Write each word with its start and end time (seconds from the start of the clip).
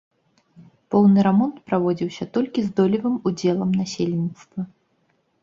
Поўны 0.95 1.25
рамонт 1.27 1.55
праводзіўся 1.67 2.27
толькі 2.39 2.59
з 2.69 2.73
долевым 2.81 3.15
удзелам 3.33 3.69
насельніцтва. 3.83 4.61